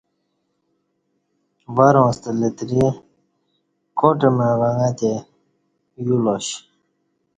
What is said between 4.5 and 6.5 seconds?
وݣہ تے یو لا ش